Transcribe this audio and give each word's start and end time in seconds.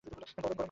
গরম 0.03 0.13
গরম 0.13 0.41
গরম! 0.43 0.57